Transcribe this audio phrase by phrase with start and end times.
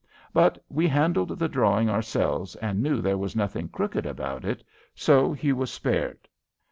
[0.33, 4.63] But we handled the drawing ourselves and knew there was nothing crooked about it,
[4.95, 6.27] so he was spared.